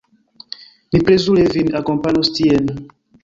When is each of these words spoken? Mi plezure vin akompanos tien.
Mi 0.95 1.01
plezure 1.09 1.45
vin 1.57 1.69
akompanos 1.81 2.35
tien. 2.39 2.73